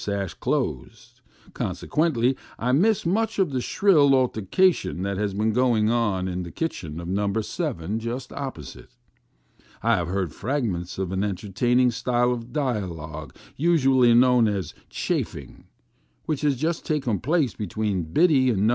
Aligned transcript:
233 0.03 0.17
sash, 0.27 0.33
closed; 0.39 1.21
consequently, 1.53 2.35
I 2.57 2.71
miss 2.71 3.05
much 3.05 3.37
of 3.37 3.51
the 3.51 3.61
shrilly 3.61 4.15
altercation 4.15 5.03
that 5.03 5.17
has 5.19 5.35
been 5.35 5.53
going 5.53 5.91
on 5.91 6.27
in 6.27 6.41
the 6.41 6.49
kitchen 6.49 6.99
of 6.99 7.07
No. 7.07 7.31
7 7.39 7.99
just 7.99 8.33
opposite. 8.33 8.95
I 9.83 9.97
have 9.97 10.07
heard 10.07 10.33
frag 10.33 10.63
ments 10.63 10.97
of 10.97 11.11
an 11.11 11.23
entertaining 11.23 11.91
style 11.91 12.31
of 12.31 12.51
dialogue 12.51 13.35
usually 13.55 14.15
known 14.15 14.47
as" 14.47 14.73
chaffing," 15.03 15.65
which 16.25 16.41
has 16.41 16.55
just 16.55 16.83
taken 16.83 17.19
place 17.19 17.53
between 17.53 18.05
Biddy 18.11 18.49
in 18.49 18.65
No. 18.65 18.69